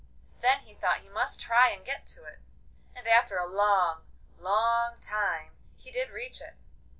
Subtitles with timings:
[0.39, 2.39] Then he thought he must try and get to it,
[2.95, 4.01] and after a long,
[4.39, 6.55] long time he did reach it.